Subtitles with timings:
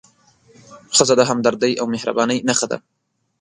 [0.95, 2.77] ښځه د همدردۍ او مهربانۍ نښه ده.